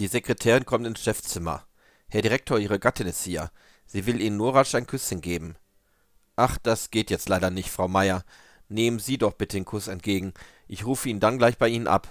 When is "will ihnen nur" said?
4.06-4.52